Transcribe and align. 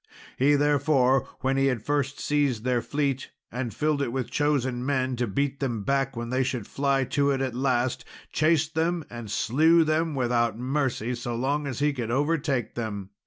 He, 0.35 0.55
therefore, 0.55 1.27
when 1.41 1.57
he 1.57 1.67
had 1.67 1.83
first 1.85 2.19
seized 2.19 2.63
their 2.63 2.81
fleet, 2.81 3.29
and 3.51 3.71
filled 3.71 4.01
it 4.01 4.11
with 4.11 4.31
chosen 4.31 4.83
men, 4.83 5.15
to 5.17 5.27
beat 5.27 5.59
them 5.59 5.83
back 5.83 6.15
when 6.17 6.31
they 6.31 6.41
should 6.41 6.65
fly 6.65 7.03
to 7.03 7.29
it 7.29 7.39
at 7.39 7.53
last, 7.53 8.03
chased 8.33 8.73
them 8.73 9.05
and 9.11 9.29
slew 9.29 9.83
them 9.83 10.15
without 10.15 10.57
mercy 10.57 11.13
so 11.13 11.35
long 11.35 11.67
as 11.67 11.77
he 11.77 11.93
could 11.93 12.09
overtake 12.09 12.73
them. 12.73 13.11